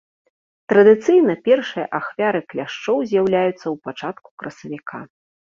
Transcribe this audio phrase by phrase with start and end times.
[0.71, 4.97] Традыцыйна першыя ахвяры кляшчоў з'яўляюцца ў пачатку красавіка.